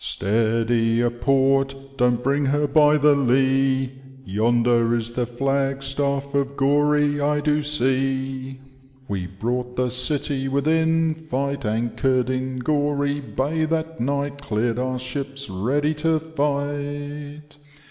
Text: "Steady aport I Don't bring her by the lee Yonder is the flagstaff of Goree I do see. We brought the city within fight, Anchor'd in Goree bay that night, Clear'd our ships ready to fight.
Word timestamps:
"Steady 0.03 0.99
aport 0.99 1.75
I 1.75 1.79
Don't 1.95 2.23
bring 2.23 2.45
her 2.45 2.65
by 2.65 2.97
the 2.97 3.11
lee 3.13 3.91
Yonder 4.25 4.95
is 4.95 5.11
the 5.11 5.27
flagstaff 5.27 6.33
of 6.33 6.57
Goree 6.57 7.19
I 7.21 7.39
do 7.39 7.61
see. 7.61 8.57
We 9.07 9.27
brought 9.27 9.75
the 9.75 9.91
city 9.91 10.47
within 10.47 11.13
fight, 11.13 11.67
Anchor'd 11.67 12.31
in 12.31 12.57
Goree 12.57 13.19
bay 13.19 13.65
that 13.65 13.99
night, 14.01 14.41
Clear'd 14.41 14.79
our 14.79 14.97
ships 14.97 15.51
ready 15.51 15.93
to 15.93 16.17
fight. 16.19 17.59